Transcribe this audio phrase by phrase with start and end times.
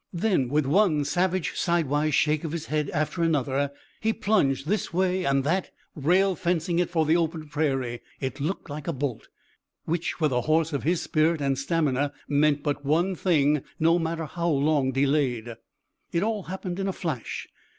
[0.11, 5.25] Then with one savage sidewise shake of his head after another he plunged this way
[5.25, 8.01] and that, rail fencing it for the open prairie.
[8.19, 9.27] It looked like a bolt,
[9.85, 14.25] which with a horse of his spirit and stamina meant but one thing, no matter
[14.25, 15.53] how long delayed.
[16.11, 17.47] It all happened in a flash.